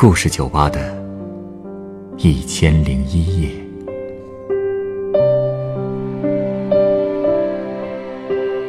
[0.00, 0.96] 故事酒吧的
[2.18, 3.50] 一千零一夜。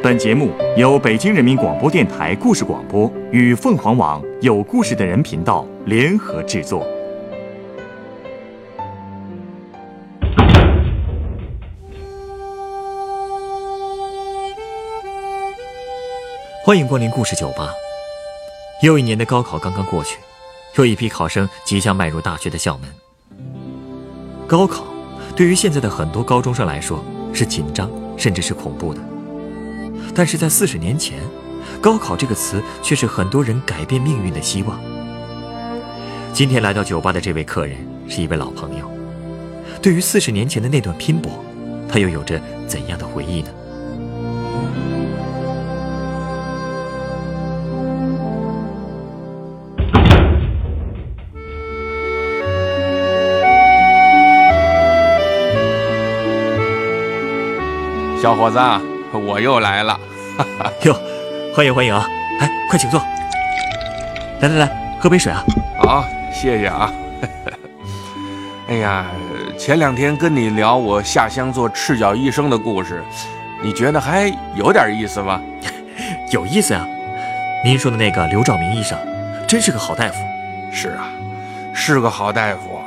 [0.02, 6.84] 本节目由北京人民广播电台故事广播与凤凰网有故事的人频道联合制作。
[16.66, 17.70] 欢迎光临故事酒吧。
[18.82, 20.18] 又一年的高考刚刚过去，
[20.80, 22.90] 又一批考生即将迈入大学的校门。
[24.48, 24.86] 高考
[25.36, 29.02] 对于现在的很多高中生来说是紧张，甚至是恐怖的。
[30.16, 31.20] 但是在四十年前，
[31.82, 34.80] 高考这个词却是很多人改变命运的希望。
[36.32, 37.76] 今天来到酒吧的这位客人
[38.08, 38.90] 是一位老朋友，
[39.82, 41.44] 对于四十年前的那段拼搏，
[41.90, 43.50] 他又有着怎样的回忆呢？
[58.22, 58.60] 小伙子，
[59.14, 59.98] 我又来了。
[60.84, 60.94] 哟，
[61.56, 62.06] 欢迎欢迎啊！
[62.42, 63.00] 哎，快请坐。
[64.42, 65.42] 来来来，喝杯水啊！
[65.82, 66.04] 好，
[66.34, 66.92] 谢谢啊。
[68.68, 69.06] 哎呀，
[69.58, 73.02] 前两天跟你聊我下乡做赤脚医生的故事，
[73.64, 75.42] 你觉得还有点意思吗？
[76.32, 76.86] 有意思呀。
[77.64, 78.98] 您说的那个刘兆明医生，
[79.48, 80.16] 真是个好大夫。
[80.74, 81.08] 是啊，
[81.74, 82.82] 是个好大夫，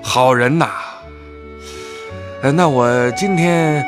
[0.00, 0.70] 好人呐。
[2.40, 3.86] 呃，那我今天。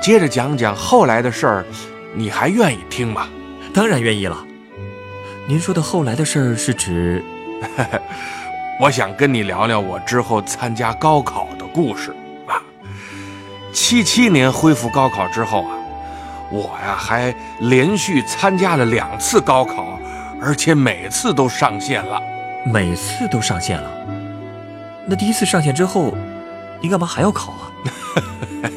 [0.00, 1.64] 接着讲讲后来的事儿，
[2.14, 3.28] 你还愿意听吗？
[3.74, 4.36] 当然愿意了。
[5.46, 7.22] 您说的后来的事儿是指？
[8.80, 12.14] 我想跟你聊聊我之后参加高考的故事
[12.46, 12.56] 啊。
[13.72, 15.76] 七七年恢复高考之后啊，
[16.50, 20.00] 我呀还连续参加了两次高考，
[20.40, 22.18] 而且每次都上线了。
[22.64, 23.90] 每次都上线了？
[25.06, 26.14] 那第一次上线之后，
[26.80, 27.68] 你干嘛还要考啊？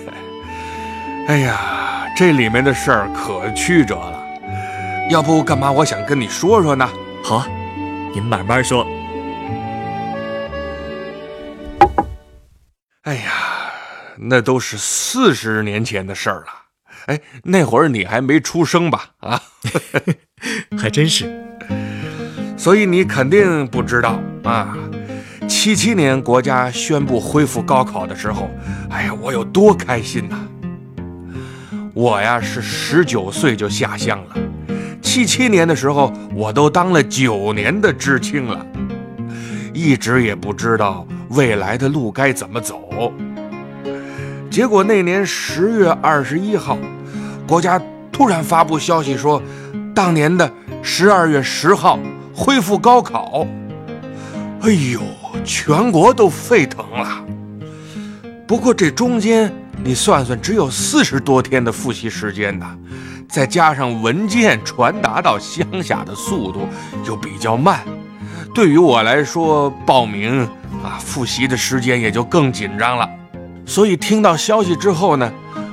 [1.28, 4.22] 哎呀，这里面的事儿可曲折了，
[5.10, 5.72] 要不干嘛？
[5.72, 6.88] 我想跟你说说呢。
[7.24, 7.48] 好啊，
[8.14, 8.86] 您慢慢说。
[13.04, 13.32] 哎呀，
[14.18, 16.48] 那都是四十年前的事儿了。
[17.06, 19.12] 哎，那会儿你还没出生吧？
[19.20, 19.42] 啊，
[20.78, 21.32] 还真是。
[22.58, 24.78] 所以你肯定不知道啊，
[25.48, 28.50] 七七年国家宣布恢复高考的时候，
[28.90, 30.38] 哎呀，我有多开心呐！
[31.94, 34.36] 我呀是十九岁就下乡了，
[35.00, 38.66] 七七年的时候我都当了九年的知青了，
[39.76, 43.14] 一直也不知道未来的路该怎么走。
[44.50, 46.80] 结果那年十月二十一号，
[47.48, 47.80] 国家
[48.12, 49.40] 突然发布消息说，
[49.94, 50.52] 当年的
[50.82, 52.00] 十二月十号
[52.34, 53.46] 恢复高考。
[54.62, 55.00] 哎呦，
[55.46, 57.24] 全国都沸腾了。
[58.48, 59.54] 不过这中间。
[59.82, 62.78] 你算算，只有四十多天的复习时间呢，
[63.28, 66.68] 再加上文件传达到乡下的速度
[67.06, 67.80] 又比较慢，
[68.54, 70.42] 对于我来说，报名
[70.84, 73.10] 啊复习的时间也就更紧张了。
[73.66, 75.32] 所以听到消息之后呢，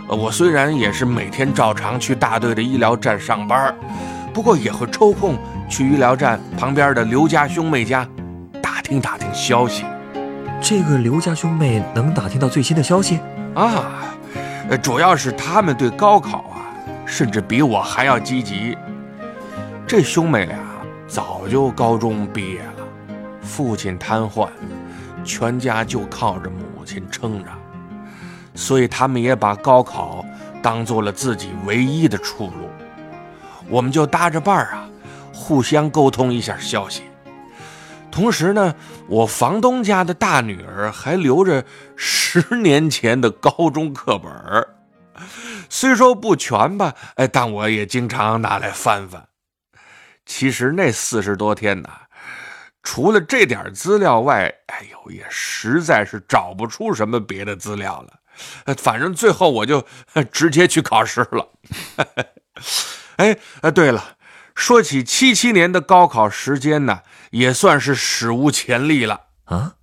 [0.08, 3.74] 我虽然也是每天照常去大队的医疗站上班，
[4.32, 5.36] 不过也会抽空
[5.68, 8.08] 去医疗站旁边的刘家兄妹家
[8.62, 9.84] 打听打听消息。
[10.60, 13.18] 这个刘家兄妹能打听到最新的消息？
[13.54, 14.14] 啊，
[14.82, 16.70] 主要是他们对高考啊，
[17.04, 18.76] 甚至比我还要积极。
[19.86, 20.56] 这兄妹俩
[21.08, 22.84] 早就高中毕业了，
[23.42, 24.48] 父亲瘫痪，
[25.24, 27.50] 全家就靠着母亲撑着，
[28.54, 30.24] 所以他们也把高考
[30.62, 32.70] 当做了自己唯一的出路。
[33.68, 34.88] 我们就搭着伴儿啊，
[35.34, 37.02] 互相沟通一下消息。
[38.10, 38.74] 同时呢，
[39.08, 41.64] 我房东家的大女儿还留着
[41.96, 44.30] 十年前的高中课本，
[45.68, 49.26] 虽说不全吧，哎，但我也经常拿来翻翻。
[50.26, 51.88] 其实那四十多天呢，
[52.82, 58.74] 除了这点资料外，哎呦，也实在是找不出什么别的资料了。
[58.76, 59.84] 反正最后我就
[60.32, 61.48] 直接去考试了。
[63.16, 64.16] 哎，哎，对了。
[64.54, 69.76] 说起七七年的高考时间呢，也算是史无前例了啊！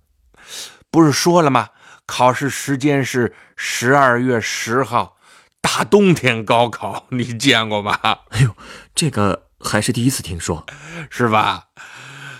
[0.90, 1.70] 不是说了吗？
[2.06, 5.18] 考试时间是十二月十号，
[5.60, 7.98] 大冬天高考， 你见过吗？
[8.30, 8.56] 哎呦，
[8.94, 10.64] 这个还是第一次听说，
[11.10, 11.68] 是吧？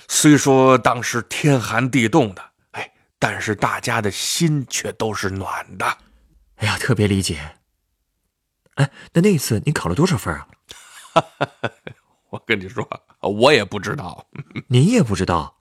[0.08, 5.98] 虽说当时天寒地冻的，哎，但是大家的心却都是暖的。
[6.56, 7.56] 哎呀，特别理解。
[8.76, 10.46] 哎，那那次你考了多少分啊？
[12.30, 12.88] 我跟你说，
[13.20, 14.26] 我也不知道。
[14.68, 15.56] 您也不知道？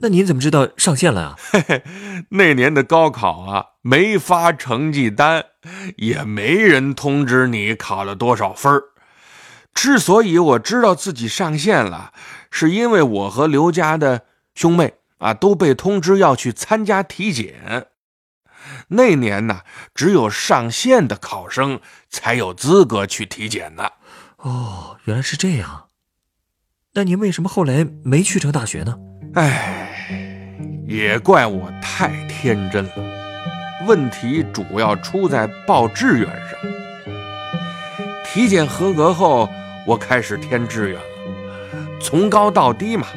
[0.00, 1.36] 那您怎么知道上线了啊？
[1.50, 1.82] 嘿嘿，
[2.30, 5.44] 那年的高考啊，没发成绩单，
[5.96, 8.84] 也没人通知你考了多少分儿。
[9.74, 12.12] 之所以我知道自己上线了，
[12.50, 14.24] 是因为我和刘家的
[14.54, 17.88] 兄妹啊都被通知要去参加体检。
[18.88, 19.62] 那年呢，
[19.94, 23.90] 只有上线的考生才有资格去体检呢。
[24.38, 25.86] 哦，原来是这样。
[26.94, 28.96] 那您为什么后来没去成大学呢？
[29.34, 29.90] 唉，
[30.86, 32.92] 也怪我太天真了。
[33.86, 36.58] 问题主要出在报志愿上。
[38.24, 39.48] 体检合格后，
[39.84, 41.98] 我开始填志愿了。
[42.00, 43.08] 从高到低嘛，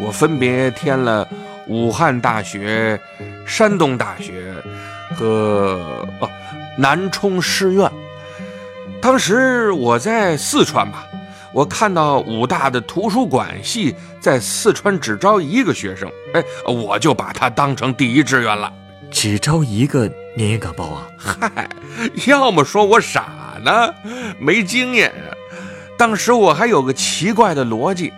[0.00, 1.28] 我分别填了
[1.66, 3.00] 武汉大学、
[3.44, 4.54] 山东大学
[5.16, 6.30] 和哦
[6.78, 7.90] 南充师院。
[9.02, 11.04] 当时我在四川吧。
[11.52, 18.72] 我看到武大的图书馆系在四川只招一个学生，哎，我就把它当成第一志愿了。
[19.10, 21.06] 只招一个，您也敢报啊？
[21.18, 21.68] 嗨，
[22.26, 23.92] 要么说我傻呢，
[24.38, 25.28] 没经验啊。
[25.98, 28.10] 当时我还有个奇怪的逻辑，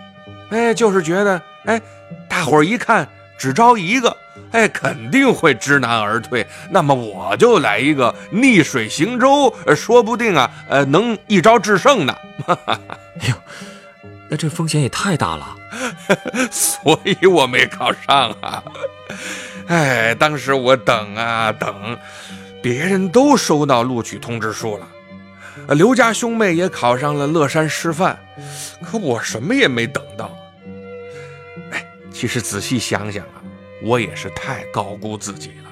[0.51, 1.81] 哎，就是觉得，哎，
[2.29, 3.05] 大伙儿一看
[3.37, 4.15] 只招一个。
[4.51, 6.45] 哎，肯定会知难而退。
[6.69, 12.15] 那么我就来一个逆水行舟，说不定啊，呃，能一招制胜呢。
[12.47, 13.35] 哎呦，
[14.29, 15.55] 那这风险也太大了，
[16.51, 18.63] 所以我没考上啊。
[19.67, 21.97] 哎，当时我等啊等，
[22.61, 24.87] 别人都收到录取通知书了，
[25.75, 28.17] 刘家兄妹也考上了乐山师范，
[28.81, 30.31] 可我什么也没等到。
[31.71, 33.41] 哎，其实仔细想想啊。
[33.81, 35.71] 我也是太高估自己了，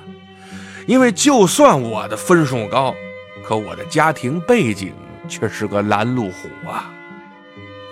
[0.86, 2.94] 因为就算我的分数高，
[3.44, 4.94] 可我的家庭背景
[5.28, 6.94] 却是个拦路虎啊！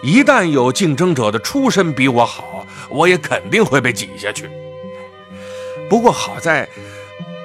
[0.04, 4.50] 一旦有竞争者的出身比我好，我也肯定会被挤下去。
[5.90, 6.68] 不过好在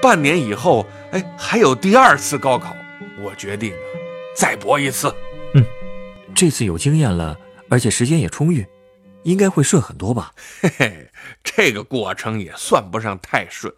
[0.02, 2.74] 半年以后，哎，还有第二次高考，
[3.22, 3.72] 我决定
[4.34, 5.14] 再搏一次。
[5.54, 5.64] 嗯，
[6.34, 7.38] 这次有经验了，
[7.68, 8.66] 而且时间也充裕。
[9.26, 10.32] 应该会顺很多吧？
[10.62, 11.10] 嘿嘿，
[11.42, 13.72] 这个过程也算不上太顺，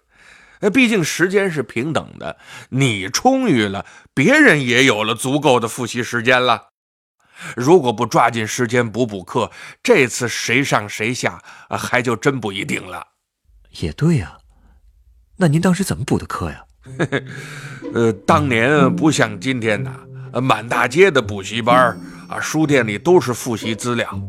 [0.61, 2.37] 呃，毕竟时间是平等的，
[2.69, 6.69] 你充裕了，别人也有了足够的复习时间了。
[7.57, 9.51] 如果不抓紧时间补补课，
[9.83, 13.07] 这次谁上谁下啊，还就真不一定了。
[13.81, 14.37] 也对呀，
[15.39, 16.65] 那您当时怎么补的课呀？
[17.95, 19.97] 呃，当年不像今天呐，
[20.43, 21.99] 满大街的补习班
[22.29, 24.21] 啊，书店里都是复习资料。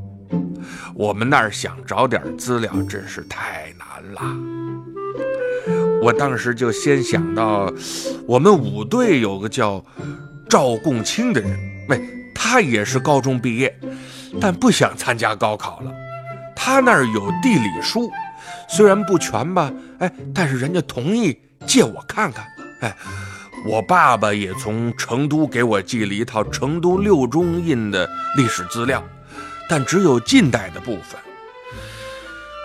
[1.00, 4.22] 我们那儿想找点资料，真是太难了。
[6.01, 7.74] 我当时就先想到，
[8.28, 9.81] 我们五队有个叫
[10.50, 11.57] 赵共清的人，
[11.88, 12.01] 喂，
[12.36, 13.74] 他也是高中毕业，
[14.42, 15.92] 但不想参加高考了。
[16.54, 18.12] 他那儿有地理书，
[18.68, 22.46] 虽然不全吧，哎，但是人家同意借我看看。
[22.81, 22.94] 哎，
[23.66, 28.06] 我爸爸也从成都给我寄了一套成都六中印的
[28.36, 29.01] 历史资料。
[29.69, 31.21] 但只有近代的部分。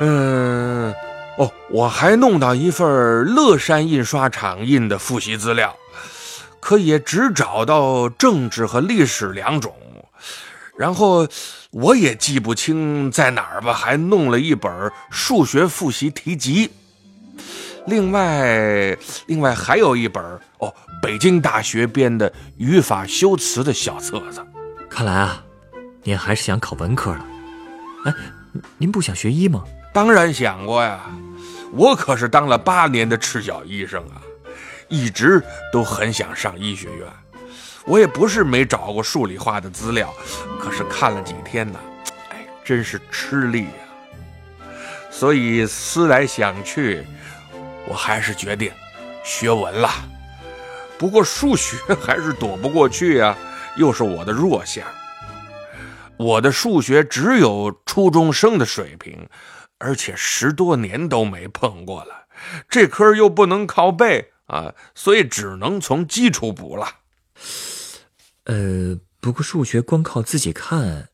[0.00, 0.92] 嗯，
[1.38, 2.86] 哦，我还弄到一份
[3.26, 5.76] 乐山印刷厂印的复习资料，
[6.58, 9.72] 可也只找到政治和历史两种。
[10.76, 11.28] 然后
[11.70, 16.70] 我也记不清在哪儿吧，还弄了一本数学复习题集。
[17.86, 20.24] 另外，另外还有一本
[20.58, 24.44] 哦，北京大学编的语法修辞的小册子。
[24.88, 25.43] 看来啊。
[26.06, 27.26] 您还是想考文科了？
[28.04, 28.14] 哎，
[28.76, 29.64] 您不想学医吗？
[29.90, 31.00] 当然想过呀，
[31.72, 34.20] 我可是当了八年的赤脚医生啊，
[34.88, 35.42] 一直
[35.72, 37.08] 都很想上医学院。
[37.86, 40.12] 我也不是没找过数理化的资料，
[40.60, 41.80] 可是看了几天呢，
[42.30, 44.70] 哎，真是吃力呀。
[45.10, 47.02] 所以思来想去，
[47.88, 48.70] 我还是决定
[49.24, 49.88] 学文了。
[50.98, 53.34] 不过数学还是躲不过去呀，
[53.76, 54.84] 又是我的弱项。
[56.16, 59.28] 我的数学只有初中生的水平，
[59.78, 62.26] 而且十多年都没碰过了。
[62.68, 66.86] 这科又不能靠背啊，所以只能从基础补了。
[68.44, 71.08] 呃，不过数学光靠自己看，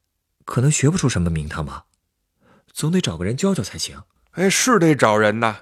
[0.44, 1.86] 可能学不出什么名堂吧，
[2.72, 4.02] 总得找个人教教才行。
[4.32, 5.56] 哎，是得找人呐。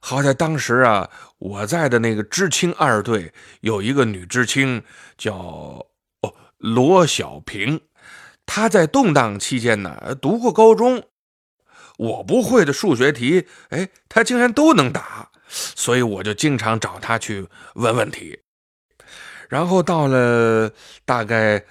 [0.00, 4.84] 好在当时啊，我在的那个知青二队有一个女知青，
[5.16, 7.80] 叫哦罗小平。
[8.50, 11.04] 他在动荡期间呢，读过高中，
[11.98, 18.40] 我不会的数学题，哎，他竟然都能答，所以我就经常找他去问问题。
[19.50, 20.72] 然后到了
[21.04, 21.62] 大概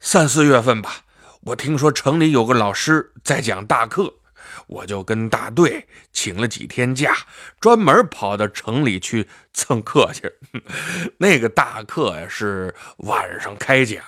[0.00, 1.02] 三四月份吧，
[1.42, 4.14] 我听说城里有个老师在讲大课，
[4.66, 7.14] 我就跟大队请了几天假，
[7.60, 10.32] 专门跑到城里去蹭课去。
[11.18, 14.02] 那个大课呀是晚上开讲，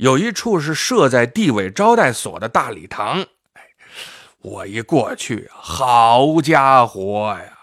[0.00, 3.20] 有一处是设在地委招待所的大礼堂。
[3.52, 3.62] 哎，
[4.38, 7.58] 我一过去，好家伙呀，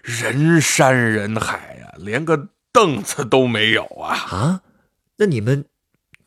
[0.00, 4.14] 人山人海呀，连个凳子都没有啊！
[4.30, 4.60] 啊，
[5.16, 5.64] 那你们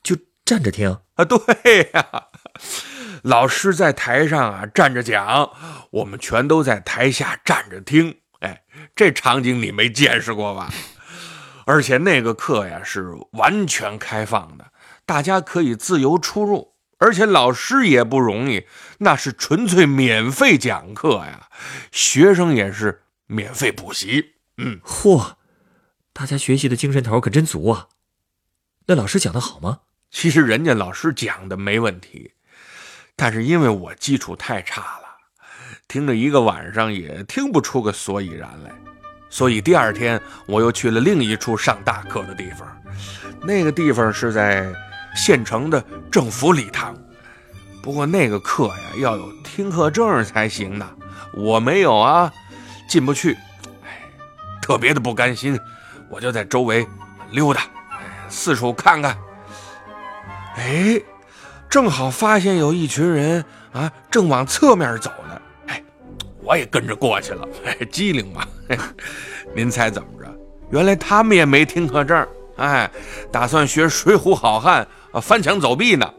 [0.03, 1.23] 就站着听啊？
[1.23, 2.25] 对呀。
[3.23, 5.49] 老师在台上啊站着讲，
[5.91, 8.17] 我们全都在台下站着听。
[8.41, 8.63] 哎，
[8.93, 10.69] 这场景你没见识过吧？
[11.65, 14.65] 而且那个课呀是完全开放的，
[15.07, 18.67] 大家可以自由出入，而且老师也不容易，
[18.99, 21.47] 那是纯粹免费讲课呀，
[21.91, 24.33] 学生也是免费补习。
[24.57, 25.35] 嗯，嚯，
[26.11, 27.87] 大家学习的精神头可真足啊！
[28.87, 29.79] 那老师讲的好吗？
[30.11, 32.33] 其实人家老师讲的没问题。
[33.15, 35.07] 但是因为我基础太差了，
[35.87, 38.71] 听了一个晚上也听不出个所以然来，
[39.29, 42.67] 所以第二天我又去了另一处上大课的地方。
[43.41, 44.73] 那个地方是在
[45.17, 46.95] 县城的政府礼堂，
[47.81, 50.87] 不过那个课呀要有听课证才行呢，
[51.33, 52.31] 我没有啊，
[52.87, 53.33] 进不去。
[53.83, 54.07] 哎，
[54.61, 55.59] 特别的不甘心，
[56.07, 56.87] 我就在周围
[57.31, 57.63] 溜达，
[58.29, 59.17] 四处看看。
[60.55, 61.01] 哎。
[61.69, 63.43] 正好发现有一群人
[63.73, 65.41] 啊，正往侧面走呢。
[65.65, 65.83] 哎，
[66.41, 67.45] 我也跟着过去了。
[67.91, 68.47] 机灵嘛。
[69.53, 70.33] 您猜怎么着？
[70.71, 72.25] 原来他们也没听课证，
[72.57, 72.89] 哎，
[73.31, 74.87] 打算学《水浒好汉》
[75.17, 76.13] 啊，翻墙走壁呢。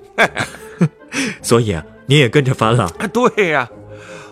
[1.42, 2.88] 所以啊，你也跟着翻了？
[3.12, 3.68] 对呀，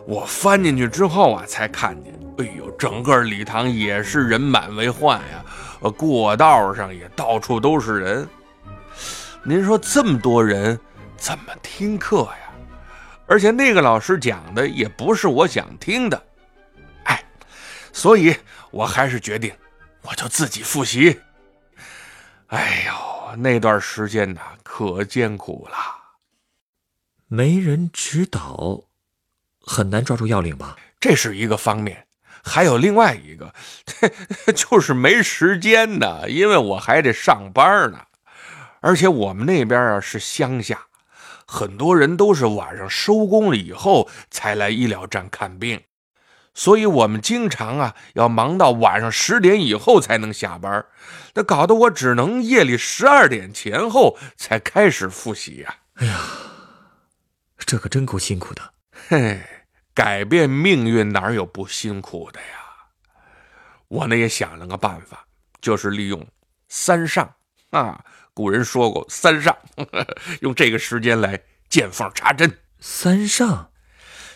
[0.07, 5.45] 我翻进去之后啊，才看见，哎呦，整个礼堂也是人满为患呀。
[5.81, 8.29] 呃，过道上也到处都是人。
[9.43, 10.79] 您说这么多人？
[11.17, 12.53] 怎么听课呀？
[13.27, 16.23] 而且那个老师讲的也不是我想听的，
[17.05, 17.25] 哎，
[17.93, 18.37] 所以
[18.71, 19.53] 我还是决定，
[20.03, 21.19] 我就自己复习。
[22.49, 25.77] 哎呦，那段时间呐，可艰苦了，
[27.27, 28.85] 没人指导，
[29.61, 30.77] 很难抓住要领吧？
[31.01, 32.07] 这是一个方面，
[32.45, 33.53] 还有另外一个，
[34.55, 38.01] 就是没时间呢，因为我还得上班呢，
[38.81, 40.87] 而且我们那边啊是乡下。
[41.49, 45.81] 很多人都是晚上收工了以后才来医疗站看病，
[46.57, 50.87] 所以我们经常啊要忙到晚上十点以后才能下班，
[51.35, 55.77] 那搞得我只能夜里十二点前后才开始复习呀。
[55.97, 56.19] 哎呀，
[57.59, 58.73] 这可真够辛苦的。
[59.09, 59.39] 嘿，
[59.95, 62.47] 改变命运哪有不辛苦的呀？
[63.89, 65.27] 我呢也想了个办法，
[65.61, 66.27] 就是利用
[66.69, 67.35] 三上
[67.71, 68.03] 啊。
[68.33, 69.55] 古人说过“三上”，
[70.41, 72.59] 用这个时间来见缝插针。
[72.81, 73.71] 三上，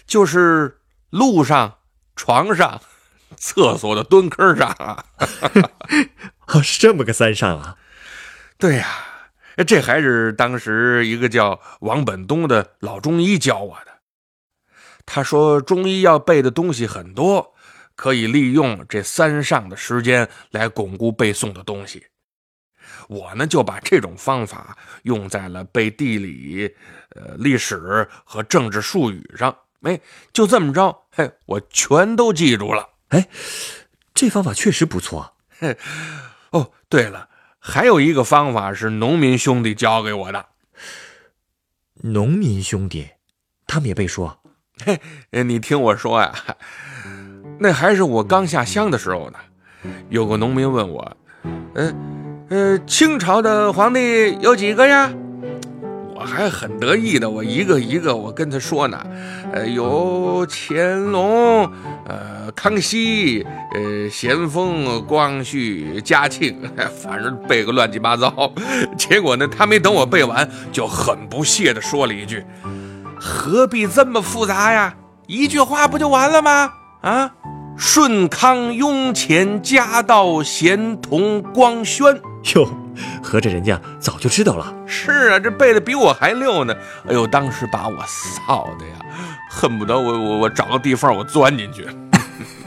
[0.07, 1.80] 就是路上、
[2.21, 2.79] 床上、
[3.39, 5.03] 厕所的蹲坑上啊。
[6.49, 7.79] 哦，是这么个三上啊？
[8.59, 8.87] 对呀，
[9.67, 13.93] 这还是当时一个叫王本东的老中医教我的。
[15.07, 17.55] 他说，中医要背的东西很多，
[17.97, 22.05] 可以利用这三上的时间来巩固背诵的东西。
[23.09, 26.71] 我呢就把这种方法用在了背地理、
[27.17, 29.99] 呃历史和政治术语上，哎，
[30.35, 32.89] 就这么着，嘿，我全都记住了。
[33.09, 33.29] 哎，
[34.15, 35.35] 这方法确实不错。
[35.59, 35.77] 嘿，
[36.51, 40.47] 哦，对了，还有一个方法是农民兄弟教给我的。
[42.03, 43.09] 农民兄弟，
[43.67, 44.31] 他们也背书？
[44.85, 45.01] 嘿，
[45.43, 46.33] 你听我说呀，
[47.59, 49.39] 那还是我刚下乡的时候呢。
[50.11, 51.17] 有个农民问我，
[51.75, 52.17] 嗯。
[52.51, 55.13] 呃，清朝的皇帝有几个呀？
[56.21, 59.03] 我还很得意的，我一个一个我跟他说呢。
[59.55, 61.63] 呃，有乾隆，
[62.07, 66.55] 呃，康熙，呃，咸丰，光绪，嘉庆，
[67.03, 68.53] 反正背个乱七八糟。
[68.99, 72.45] 结果呢，他没等我背完，就很不屑的说了一句
[73.19, 74.95] ：“何必这么复杂呀？
[75.27, 77.33] 一句话不就完了吗？”啊，
[77.79, 82.21] 顺康雍乾嘉道咸同光宣。
[82.55, 82.69] 哟，
[83.23, 84.75] 合着人家早就知道了。
[84.87, 86.75] 是啊，这背的比我还溜呢。
[87.09, 88.95] 哎呦，当时把我臊的呀，
[89.51, 91.87] 恨不得我我我找个地缝我钻进去。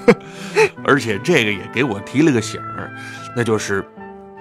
[0.83, 2.91] 而且这个也给我提了个醒儿，
[3.35, 3.85] 那就是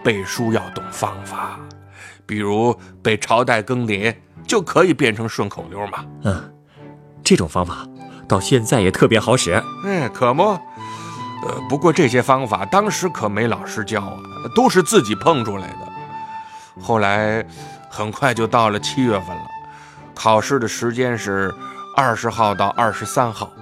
[0.02, 1.58] 背书要懂方法，
[2.26, 4.14] 比如背朝代更迭
[4.46, 6.04] 就可以变成顺口溜嘛。
[6.24, 6.52] 嗯，
[7.22, 7.86] 这种方法
[8.26, 9.52] 到现在也特别好使。
[9.84, 10.58] 哎，可不。
[11.42, 14.20] 呃，不过这些方法当时可没老师教啊，
[14.54, 15.92] 都是自己碰出来的。
[16.80, 17.44] 后来，
[17.90, 19.46] 很快就到了七月份了，
[20.14, 21.52] 考试的时间是
[21.96, 23.52] 二十号到二十三号，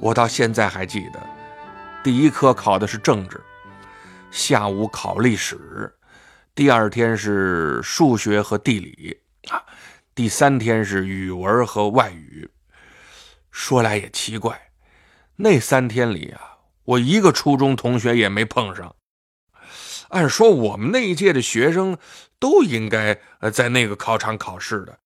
[0.00, 1.20] 我到现在还记得，
[2.02, 3.40] 第一科考的是政治，
[4.30, 5.92] 下午考历史，
[6.54, 9.18] 第二天是数学和地理
[9.50, 9.60] 啊，
[10.14, 12.48] 第三天是语文和外语。
[13.50, 14.58] 说来也奇怪，
[15.36, 16.40] 那三天里啊，
[16.90, 18.96] 我一个初中同学也没碰上。
[20.08, 21.96] 按说我们那一届的学生
[22.40, 24.98] 都应该呃在那个考场考试的，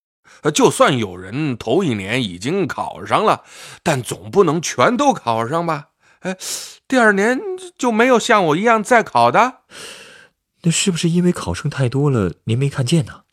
[0.43, 3.45] 呃，就算有人头一年已经考上了，
[3.83, 5.89] 但总不能全都考上吧？
[6.21, 6.39] 哎，
[6.89, 7.39] 第二年
[7.77, 9.59] 就没有像我一样再考的？
[10.63, 13.25] 那是不是因为考生太多了，您没看见呢？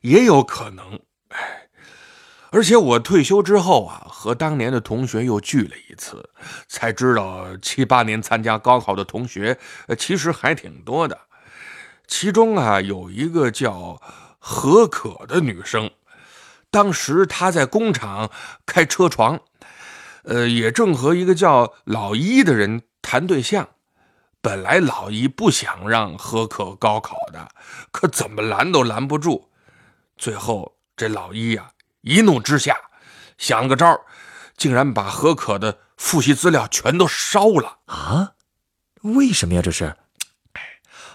[0.00, 1.00] 也有可能。
[2.54, 6.30] 而且我退休之后啊，和当年的同学又聚了一次，
[6.68, 9.58] 才知道七八年参加高考的同学，
[9.88, 11.18] 呃，其实还挺多的。
[12.06, 14.00] 其中啊，有一个叫
[14.38, 15.90] 何可的女生，
[16.70, 18.30] 当时她在工厂
[18.64, 19.40] 开车床，
[20.22, 23.68] 呃，也正和一个叫老一的人谈对象。
[24.40, 27.48] 本来老一不想让何可高考的，
[27.90, 29.50] 可怎么拦都拦不住。
[30.16, 31.68] 最后这老一呀，
[32.04, 32.76] 一怒之下
[33.38, 33.98] 想个招
[34.56, 38.32] 竟然把何可的复习资料全都烧了啊！
[39.00, 39.62] 为什么呀？
[39.62, 39.96] 这是？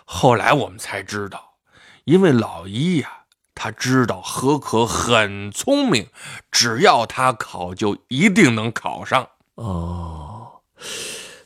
[0.04, 1.58] 后来我们才知道，
[2.06, 3.10] 因为老一呀，
[3.54, 6.10] 他知道何可很聪明，
[6.52, 9.30] 只要他考，就一定能考上。
[9.56, 10.62] 哦。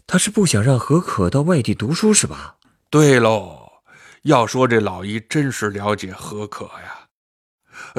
[0.07, 2.55] 他是不想让何可到外地读书是吧？
[2.89, 3.81] 对喽，
[4.21, 7.02] 要说这老一真是了解何可呀，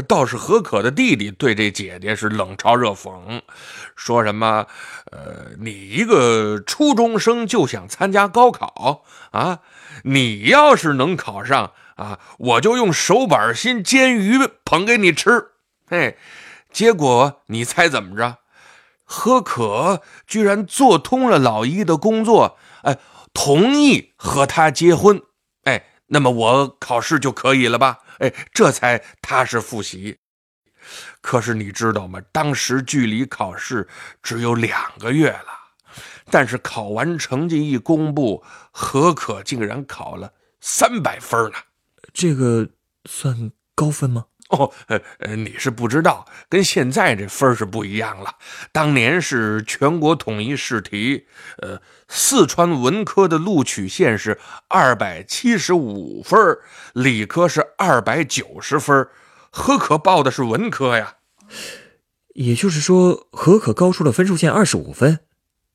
[0.09, 3.41] 倒是何可的弟弟对这姐姐是冷嘲热讽，
[3.97, 4.67] 说什么
[5.12, 9.61] ：“呃，你一个初中生就想参加高考啊？
[10.03, 15.50] 你要是能考上啊，我就用手板心煎鱼捧给你吃。”
[15.88, 16.17] 嘿，
[16.73, 18.38] 结果你猜怎么着？
[19.05, 22.99] 何可居然做通了老一的工作，哎，
[23.35, 25.21] 同意和他结婚，
[25.65, 27.99] 哎，那么我考试就可以了吧？
[28.19, 30.17] 哎，这才踏实复习。
[31.21, 32.21] 可是你知道吗？
[32.31, 33.89] 当时距离考试
[34.23, 35.49] 只有两个月了，
[36.31, 41.57] 但是考完成绩一公布，何可竟然考了三百分呢？
[42.13, 42.69] 这个
[43.07, 44.27] 算高分吗？
[44.50, 48.37] 哦，呃呃，你是不知道，跟现在这分是不一样了。
[48.73, 51.26] 当年是全国统一试题，
[51.63, 56.39] 呃，四川文科的录取线是二百七十五分，
[56.93, 59.09] 理科是二百九十分。
[59.50, 61.15] 何可报的是文科呀？
[62.35, 65.21] 也就是说，何可高出了分数线二十五分，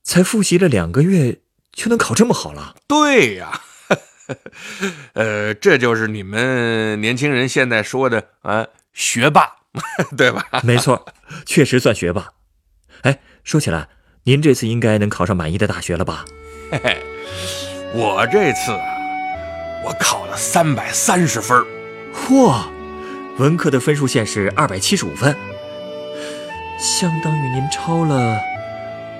[0.03, 1.39] 才复习了两个月
[1.71, 2.75] 就能考这么好了？
[2.87, 3.61] 对呀。
[5.13, 9.49] 呃，这就是你们年轻人现在说的啊，学霸，
[10.17, 10.45] 对吧？
[10.63, 11.05] 没错，
[11.45, 12.29] 确实算学霸。
[13.01, 13.87] 哎，说起来，
[14.23, 16.25] 您这次应该能考上满意的大学了吧？
[16.71, 16.97] 嘿嘿，
[17.93, 18.85] 我这次啊，
[19.85, 21.65] 我考了三百三十分。
[22.13, 22.67] 嚯，
[23.37, 25.35] 文科的分数线是二百七十五分，
[26.79, 28.37] 相当于您超了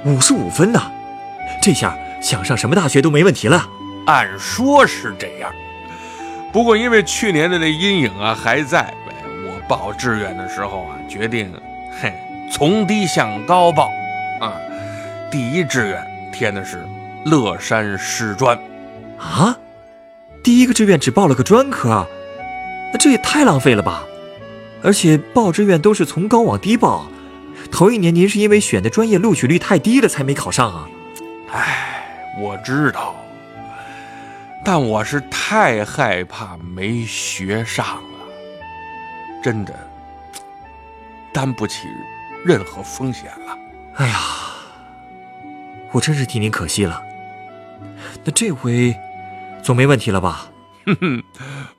[0.05, 0.91] 五十五分呢。
[1.61, 3.69] 这下想上什么大学都没问题了。
[4.05, 5.51] 按说是这样，
[6.51, 8.93] 不过因为去年的那阴影啊还在，
[9.45, 11.53] 我报志愿的时候啊，决定，
[12.01, 12.13] 嘿，
[12.51, 13.91] 从低向高报，
[14.41, 14.53] 啊，
[15.31, 16.83] 第一志愿填的是
[17.25, 18.57] 乐山师专，
[19.17, 19.55] 啊，
[20.43, 22.07] 第一个志愿只报了个专科，
[22.91, 24.03] 那这也太浪费了吧！
[24.81, 27.05] 而且报志愿都是从高往低报，
[27.69, 30.89] 头一年您是因为选的专业录取率太低了才没考上啊？
[31.51, 33.13] 哎，我知道。
[34.63, 38.27] 但我是太害怕没学上了，
[39.43, 39.73] 真的
[41.33, 41.87] 担不起
[42.45, 43.57] 任何风险了。
[43.95, 44.19] 哎呀，
[45.91, 47.01] 我真是替您可惜了。
[48.23, 48.95] 那这回
[49.63, 50.49] 总没问题了吧？
[50.85, 51.23] 哼哼，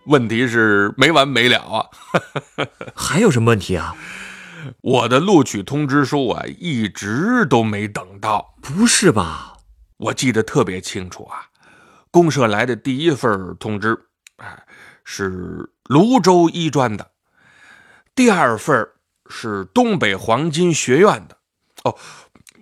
[0.06, 1.86] 问题是没完没了啊！
[2.96, 3.94] 还有什么问题啊？
[4.80, 8.54] 我的录取通知书啊，一直都没等到。
[8.60, 9.54] 不是吧？
[9.98, 11.49] 我记得特别清楚啊。
[12.10, 13.96] 公社来的第一份通知，
[14.36, 14.66] 哎，
[15.04, 17.04] 是泸州医专的；
[18.14, 18.88] 第二份
[19.28, 21.36] 是东北黄金学院的。
[21.84, 21.96] 哦，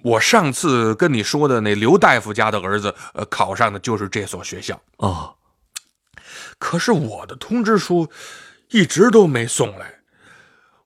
[0.03, 4.81] 我上次跟你说的那刘大夫家的儿子，呃，考上的就是这所学校。
[4.99, 5.35] 哦，
[6.59, 8.09] 可是我的通知书
[8.71, 10.01] 一直都没送来，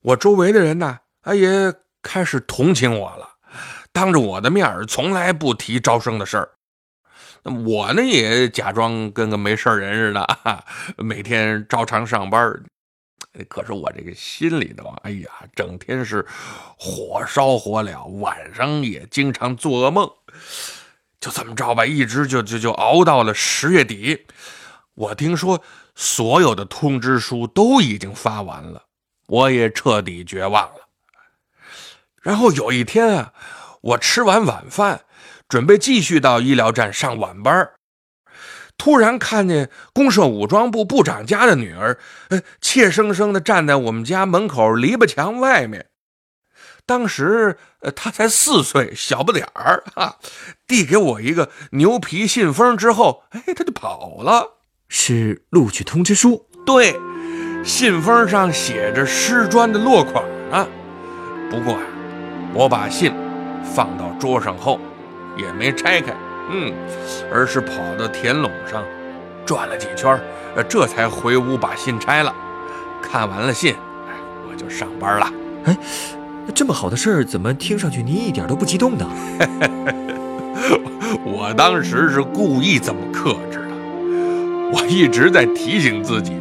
[0.01, 3.29] 我周围的人呢，哎，也开始同情我了，
[3.93, 6.51] 当着我的面从来不提招生的事儿。
[7.45, 10.65] 我呢也假装跟个没事人似的，
[10.99, 12.63] 每天照常上班。
[13.49, 16.25] 可是我这个心里头，哎呀，整天是
[16.77, 20.11] 火烧火燎，晚上也经常做噩梦。
[21.19, 24.27] 就这么着吧，一直就就就熬到了十月底。
[24.95, 25.63] 我听说
[25.95, 28.85] 所有的通知书都已经发完了，
[29.27, 30.89] 我也彻底绝望了。
[32.21, 33.33] 然后有一天啊，
[33.81, 35.05] 我吃完晚饭，
[35.53, 37.73] 准备继续到医疗站上晚班
[38.79, 41.99] 突然看见公社武装部部长家的女儿，
[42.31, 45.89] 呃，怯生生地站在我们家门口篱笆墙外面。
[46.87, 50.17] 当时，呃，她才四岁，小不点儿啊，
[50.67, 54.57] 递给我一个牛皮信封之后，哎，她就跑了。
[54.89, 56.47] 是录取通知书？
[56.65, 56.99] 对，
[57.63, 60.67] 信封上写着师专的落款呢。
[61.51, 61.83] 不过啊，
[62.55, 63.13] 我把信
[63.63, 64.81] 放到桌上后，
[65.37, 66.13] 也没拆开。
[66.51, 66.73] 嗯，
[67.33, 68.85] 而是跑到田垄上
[69.47, 70.19] 转了几圈，
[70.57, 72.35] 呃，这才回屋把信拆了。
[73.01, 73.75] 看完了信，
[74.49, 75.33] 我就上班了。
[75.65, 75.77] 哎，
[76.55, 79.07] 这么好的事儿，怎么听上去你一点都不激动呢？
[81.25, 83.75] 我当时是故意这么克制的，
[84.73, 86.33] 我一直在提醒自己，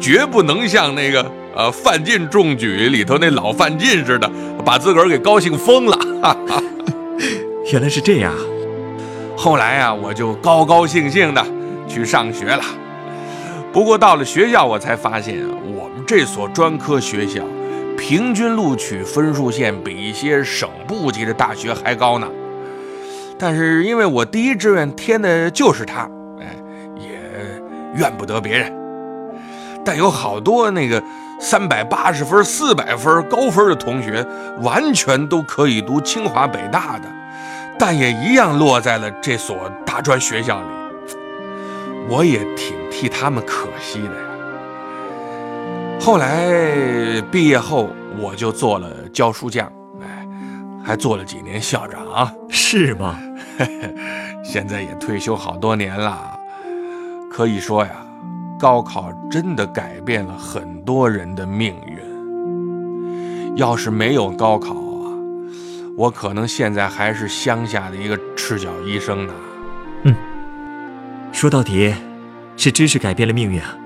[0.00, 4.30] 绝不能像那个呃范进中举里头那老范进似的，
[4.64, 5.98] 把自个儿给高兴疯了。
[7.72, 8.32] 原来是这样。
[9.36, 11.44] 后来啊，我就高高兴兴的
[11.88, 12.62] 去上学了。
[13.72, 15.38] 不过到了学校，我才发现
[15.74, 17.42] 我们这所专科学校
[17.96, 22.28] 平均录取分数线比一些省部级的大学还高呢。
[23.38, 26.08] 但是因为我第一志愿填的就是它，
[26.40, 26.54] 哎，
[26.96, 27.18] 也
[27.98, 28.72] 怨不得别人。
[29.84, 31.02] 但有好多那个
[31.40, 34.24] 三百八十分、四百分高分的同学，
[34.62, 37.08] 完全都可以读清华北大的。
[37.78, 40.66] 但也一样落在了这所大专学校里，
[42.08, 44.20] 我也挺替他们可惜的呀。
[46.00, 50.26] 后来毕业后，我就做了教书匠，哎，
[50.84, 53.18] 还做了几年校长，是吗？
[54.44, 56.38] 现在也退休好多年了，
[57.30, 57.90] 可以说呀，
[58.58, 63.56] 高考真的改变了很多人的命运。
[63.56, 64.74] 要是没有高考，
[65.96, 69.32] 我可能现在还是乡下的一个赤脚医生呢。
[70.04, 70.14] 嗯，
[71.32, 71.94] 说到底，
[72.56, 73.76] 是知识改变了命运啊。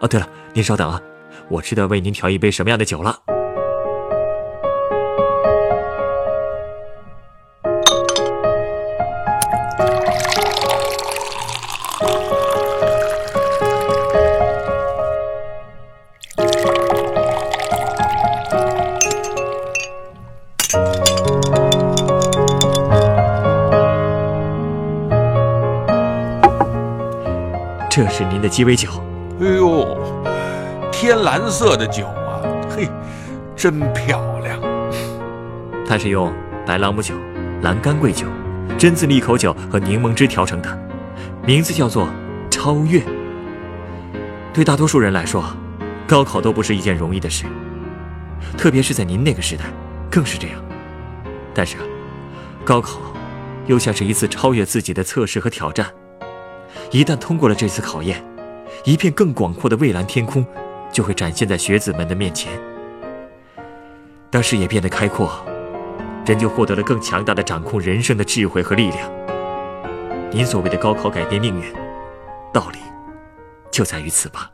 [0.00, 1.00] 哦，对了，您稍等啊，
[1.48, 3.18] 我知道为您调一杯什么样的酒了。
[28.46, 28.88] 的鸡尾酒，
[29.40, 29.98] 哎呦，
[30.92, 32.38] 天蓝色的酒啊，
[32.70, 32.88] 嘿，
[33.56, 34.56] 真漂亮。
[35.84, 36.32] 它是用
[36.64, 37.12] 白朗姆酒、
[37.62, 38.24] 蓝干桂酒、
[38.78, 40.78] 榛子利口酒和柠檬汁调成的，
[41.44, 42.08] 名字叫做
[42.48, 43.02] “超越”。
[44.54, 45.44] 对大多数人来说，
[46.06, 47.46] 高考都不是一件容易的事，
[48.56, 49.64] 特别是在您那个时代，
[50.08, 50.62] 更是这样。
[51.52, 51.78] 但是，
[52.64, 53.00] 高考
[53.66, 55.84] 又像是一次超越自己的测试和挑战。
[56.92, 58.22] 一旦通过了这次考验，
[58.84, 60.44] 一片更广阔的蔚蓝天空
[60.92, 62.52] 就会展现在学子们的面前。
[64.30, 65.30] 当视野变得开阔，
[66.24, 69.10] 人就获得了更强大的掌控人生的智慧和力量。
[70.30, 71.72] 您所谓的高考改变命运，
[72.52, 72.78] 道理
[73.70, 74.50] 就在于此吧。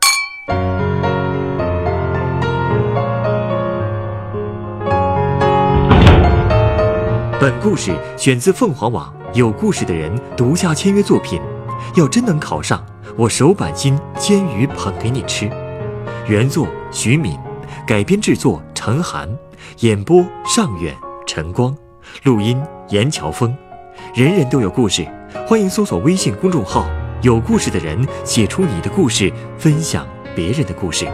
[7.39, 11.41] 本故事选自凤凰网有故事的人独家签约作品。
[11.95, 12.83] 要真能考上，
[13.15, 15.47] 我手板心煎鱼捧给你吃。
[16.27, 17.37] 原作徐敏，
[17.85, 19.29] 改编制作陈涵，
[19.81, 20.95] 演播尚远、
[21.27, 21.75] 晨光，
[22.23, 23.55] 录音严乔峰。
[24.15, 25.07] 人人都有故事，
[25.47, 26.87] 欢迎搜索微信公众号
[27.21, 31.07] “有故事的人”，写出你的故事，分享别人的故事。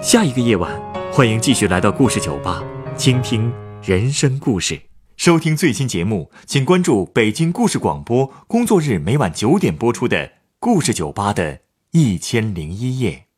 [0.00, 0.70] 下一个夜晚，
[1.12, 2.62] 欢迎继续来到故事酒吧，
[2.96, 4.80] 倾听人生故事。
[5.16, 10.16] 收听最新节目，请关注北京故事广播，工作日每晚九点播出的
[10.62, 11.60] 《故事酒吧》的
[11.92, 13.29] 一千零一夜。